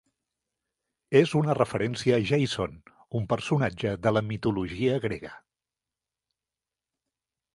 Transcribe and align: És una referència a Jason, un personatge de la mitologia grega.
És 1.19 1.33
una 1.39 1.55
referència 1.57 2.15
a 2.19 2.23
Jason, 2.29 2.73
un 3.21 3.29
personatge 3.35 3.93
de 4.07 4.15
la 4.17 4.25
mitologia 4.31 4.97
grega. 5.03 5.35